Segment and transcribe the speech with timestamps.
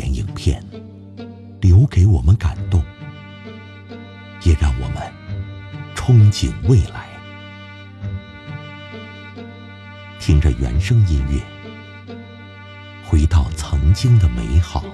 [0.00, 0.62] 典影片，
[1.60, 2.80] 留给我们感动，
[4.44, 5.02] 也让我们
[5.96, 7.08] 憧憬未来。
[10.20, 11.42] 听着原声音乐，
[13.04, 14.84] 回到曾经的美好。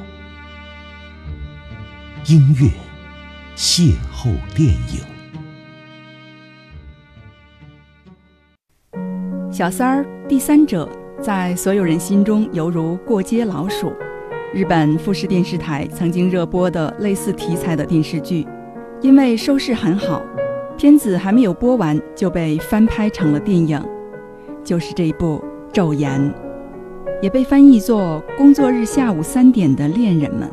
[2.25, 2.71] 音乐
[3.55, 5.03] 邂逅电影。
[9.53, 10.89] 小三儿、第三者
[11.23, 13.95] 在所有人心中犹如过街老鼠。
[14.54, 18.46] 日本富士电视台曾经热播的类似题材的电视剧，
[19.00, 20.22] 因为收视很好，
[20.79, 23.85] 片子还没有播完就被翻拍成了电影，
[24.62, 25.43] 就是这部
[25.75, 26.21] 《昼颜》，
[27.21, 30.48] 也被翻译作《工作日下午三点的恋人们》。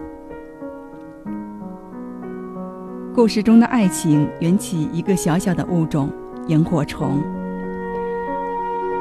[3.14, 6.10] 故事中的爱情缘起一个小小的物种——
[6.50, 7.22] 萤火虫。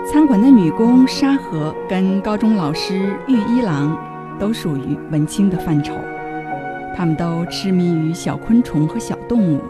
[0.06, 3.96] 餐馆的女工沙河跟高中老师玉一郎
[4.40, 5.94] 都属于文青的范畴，
[6.96, 9.60] 他们都痴迷于小昆虫和小动物。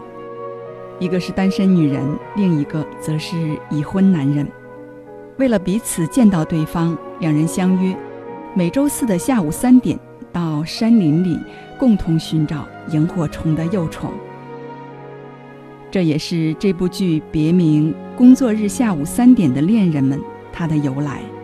[1.00, 2.02] 一个是单身女人，
[2.36, 3.36] 另一个则是
[3.70, 4.46] 已婚男人。
[5.38, 7.96] 为了彼此见到对方，两人相约
[8.54, 9.98] 每周四的下午三点
[10.32, 11.38] 到山林里
[11.78, 14.12] 共同寻找萤火虫的幼虫。
[15.90, 20.18] 这也是这部剧别名《工作日下午三点的恋人们》
[20.52, 21.20] 它的由来。《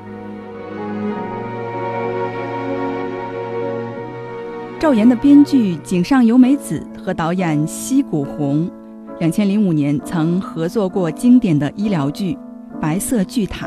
[4.79, 8.71] 昼颜》的编剧井上由美子和导演西谷宏，
[9.19, 12.35] 两千零五年曾合作过经典的医疗剧
[12.79, 13.67] 《白色巨塔》，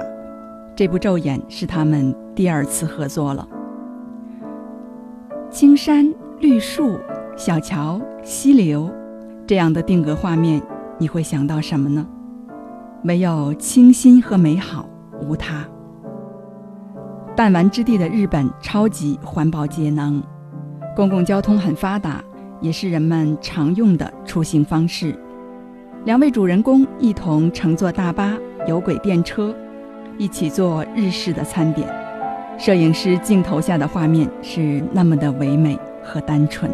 [0.75, 3.47] 这部《昼颜》是他们第二次合作了。
[5.49, 6.99] 青山绿树、
[7.35, 8.88] 小桥溪流，
[9.47, 10.61] 这样的定格画面，
[10.99, 12.05] 你会想到什么呢？
[13.01, 14.88] 没有清新和美好，
[15.27, 15.66] 无他。
[17.35, 20.21] 弹丸之地的日本，超级环保节能。
[21.00, 22.22] 公共交通很发达，
[22.59, 25.18] 也是人们常用的出行方式。
[26.03, 28.38] 两位主人公一同乘坐大巴、
[28.68, 29.56] 有轨电车，
[30.18, 31.88] 一起做日式的餐点。
[32.57, 36.69] 摄影师镜头下的画面是那么的唯美和单纯。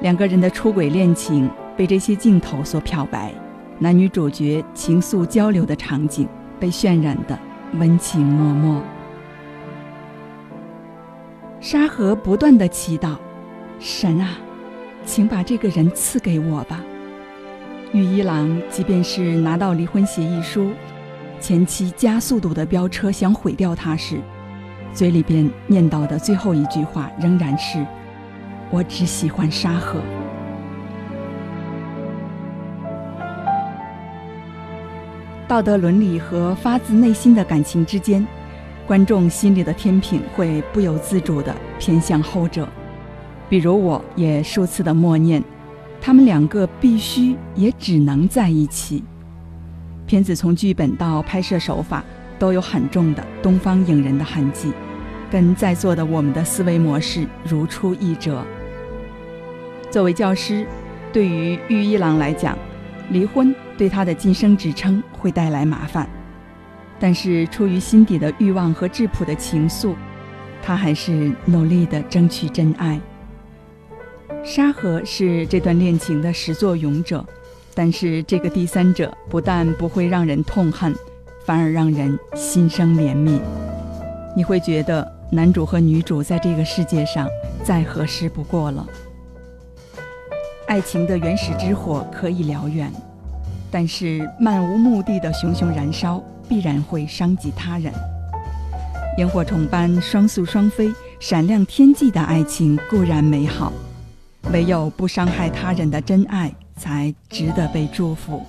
[0.00, 1.46] 两个人的出轨恋情
[1.76, 3.34] 被这些镜头所漂白，
[3.78, 6.26] 男女主角情愫交流的场景
[6.58, 7.38] 被渲染的
[7.78, 8.80] 温情脉脉。
[11.60, 13.16] 沙河不断的祈祷
[13.78, 14.38] ：“神啊，
[15.04, 16.82] 请把这个人赐给我吧。”
[17.92, 20.70] 玉一郎即便是拿到离婚协议书，
[21.38, 24.18] 前妻加速度的飙车想毁掉他时，
[24.94, 27.84] 嘴里边念叨的最后一句话仍然是
[28.72, 30.00] ：“我只喜欢沙河。”
[35.46, 38.26] 道德伦理和发自内心的感情之间。
[38.90, 42.68] 观众心里的天平会不由自主地偏向后者，
[43.48, 45.40] 比如我也数次的默念，
[46.00, 49.04] 他们两个必须也只能在一起。
[50.08, 52.02] 片子从剧本到拍摄手法
[52.36, 54.72] 都有很重的东方影人的痕迹，
[55.30, 58.44] 跟在座的我们的思维模式如出一辙。
[59.88, 60.66] 作为教师，
[61.12, 62.58] 对于玉一郎来讲，
[63.10, 66.10] 离婚对他的晋升职称会带来麻烦。
[67.00, 69.94] 但是出于心底的欲望和质朴的情愫，
[70.62, 73.00] 他还是努力地争取真爱。
[74.44, 77.24] 沙河是这段恋情的始作俑者，
[77.74, 80.94] 但是这个第三者不但不会让人痛恨，
[81.46, 83.40] 反而让人心生怜悯。
[84.36, 87.26] 你会觉得男主和女主在这个世界上
[87.64, 88.86] 再合适不过了。
[90.66, 92.92] 爱情的原始之火可以燎原，
[93.70, 96.22] 但是漫无目的的熊熊燃烧。
[96.50, 97.90] 必然会伤及他人。
[99.16, 103.72] 萤火虫般双宿双飞、闪亮天际的爱情固然美好，
[104.52, 108.42] 唯有不伤害他人的真爱才值得被祝福。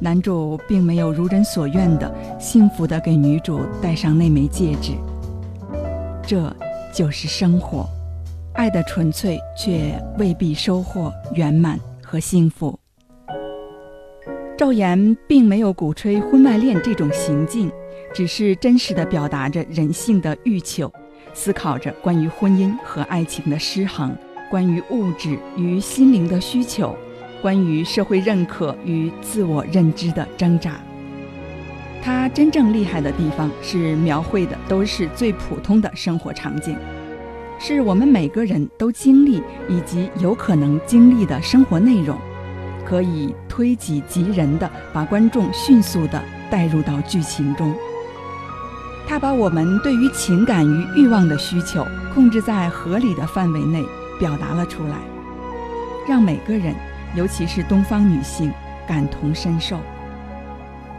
[0.00, 4.92] 男主并没有如人所愿的幸福的给女主戴上那枚戒指，
[6.26, 6.50] 这
[6.94, 7.86] 就是生活。
[8.54, 12.79] 爱的纯粹却未必收获圆满和幸福。
[14.60, 17.72] 赵岩并没有鼓吹婚外恋这种行径，
[18.12, 20.92] 只是真实的表达着人性的欲求，
[21.32, 24.14] 思考着关于婚姻和爱情的失衡，
[24.50, 26.94] 关于物质与心灵的需求，
[27.40, 30.78] 关于社会认可与自我认知的挣扎。
[32.02, 36.76] 他真正厉害的地方是描绘的都是最普通的生活场景，
[37.58, 42.14] 是我们每个人都经历以及有可能经历的生活内容。
[42.90, 46.20] 可以推己及人的把观众迅速地
[46.50, 47.72] 带入到剧情中。
[49.06, 53.84] 他把我们对于情感与欲望的需求控制在合理的范围内
[54.18, 54.96] 表达了出来，
[56.08, 56.74] 让每个人，
[57.14, 58.52] 尤其是东方女性
[58.88, 59.78] 感同身受。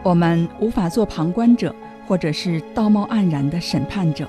[0.02, 1.74] 我们无法做旁观者，
[2.06, 4.26] 或者是道貌岸然的审判者，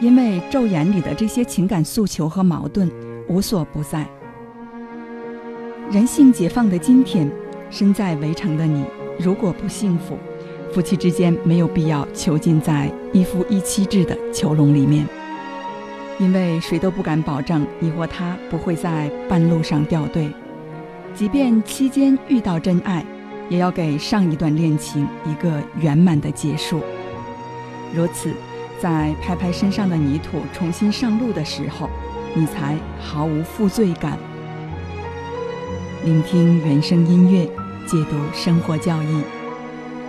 [0.00, 2.90] 因为昼眼里的这些情感诉求和矛盾
[3.28, 4.06] 无所不在。
[5.90, 7.30] 人性解放的今天，
[7.68, 8.84] 身在围城的你，
[9.18, 10.18] 如果不幸福，
[10.72, 15.06] 夫妻之间没有必要囚禁在一夫一妻制的囚笼里面，
[16.18, 20.30] 因为谁都不敢保证你或他不会在半路上掉队。
[21.14, 23.04] 即便期间遇到真爱，
[23.50, 26.80] 也要给上一段恋情一个圆满的结束。
[27.92, 28.32] 如此，
[28.80, 31.90] 在拍拍身上的泥土重新上路的时候，
[32.34, 34.16] 你才毫无负罪感。
[36.04, 37.46] 聆听原声音乐，
[37.86, 39.22] 解读生活教义。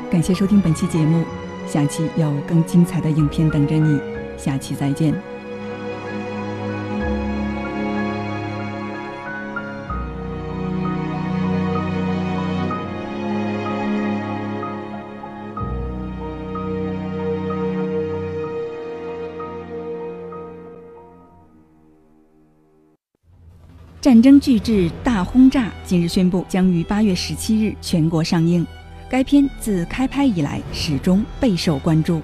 [0.09, 1.23] 感谢收听本期节目，
[1.67, 3.99] 下期有更精彩的影片等着你，
[4.35, 5.13] 下期再见。
[24.03, 28.67] 战争巨制《大轰炸》近日宣布将于八月十七日全国上映。
[29.09, 32.21] 该片自开拍以来始终备受关注，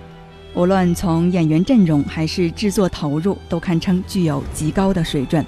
[0.53, 5.45] 无论从演员阵容还是制作投入，都堪称具有极高的水准。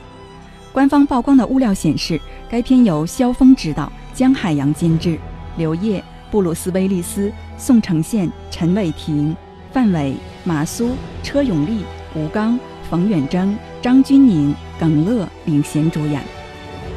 [0.71, 2.17] 官方曝光的物料显示，
[2.49, 5.19] 该片由肖峰执导，江海洋监制，
[5.57, 6.01] 刘烨、
[6.31, 9.35] 布鲁斯·威利斯、宋承宪、陈伟霆、
[9.73, 10.91] 范伟、马苏、
[11.23, 11.83] 车永丽、
[12.15, 12.57] 吴刚、
[12.89, 14.53] 冯远征、张钧甯。
[14.79, 16.23] 耿乐领衔主演，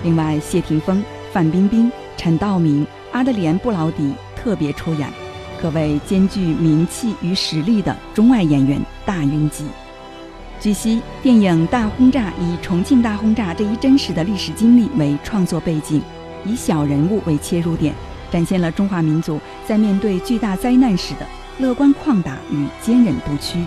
[0.02, 5.06] 另外谢霆锋、范冰冰、陈道明、阿德里安·布劳迪特别出演，
[5.60, 9.66] 可谓兼具名气与实力的中外演员大云集。
[10.58, 16.00] 据悉，电影《大轰炸》以重庆大轰炸这一真实的历史经历为创作背景，
[16.46, 17.94] 以小人物为切入点，
[18.30, 21.26] 展现了中华民族在面对巨大灾难时的
[21.58, 23.62] 乐观旷达与坚韧不屈。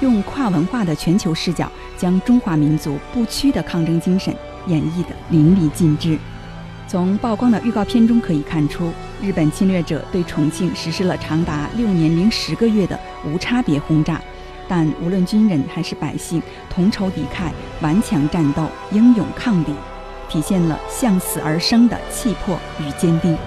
[0.00, 1.70] 用跨文化的全球视角，
[2.02, 4.34] 将中华民族不屈的抗争精神
[4.66, 6.18] 演绎得淋漓尽致。
[6.88, 8.90] 从曝光的预告片中可以看出，
[9.22, 14.20] 日本侵略者对重庆实施了长达六年零十个月的无差别轰炸，
[14.66, 19.72] 但无论军人还是百姓，同仇敌忾，顽强战斗，英勇抗敌，
[20.28, 23.38] 体现了向死而生的气魄与坚定。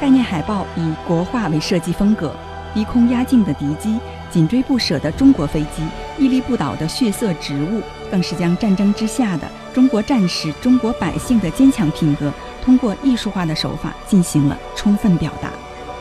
[0.00, 2.34] 概念海报以国画为设计风格，
[2.72, 3.98] 低空压境的敌机。
[4.30, 5.84] 紧追不舍的中国飞机，
[6.18, 12.32] 屹立不倒的血色植物，更是将战争之下的中国战士、中国百姓的坚强品格，
[12.62, 15.50] 通过艺术化的手法进行了充分表达。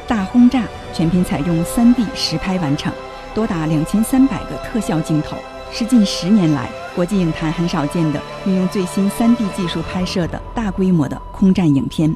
[0.07, 0.63] 大轰炸
[0.93, 2.93] 全片采用 3D 实拍完成，
[3.33, 5.37] 多达两千三百个特效镜头，
[5.71, 12.13] 是近十年来国际影坛很少见的运用最新 3D 技术拍摄的大规模的空战影片。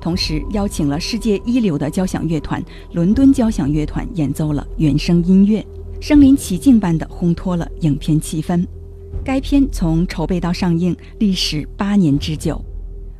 [0.00, 2.62] 同时邀请了世界一流的交响乐团——
[2.94, 5.62] 伦敦交响乐团演奏了原声音乐，
[6.00, 8.64] 身临其境般的烘托了影片气氛。
[9.24, 12.62] 该片从筹备到上映历时八年之久，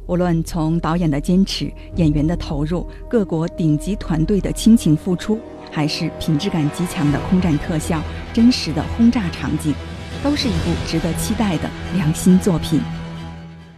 [0.06, 5.38] 无论从导演的坚持、演员的投入、各国顶级团队的倾情付出，
[5.70, 8.00] 还是品质感极强的空战特效、
[8.32, 9.74] 真实的轰炸场景，
[10.22, 12.80] 都是一部值得期待的良心作品。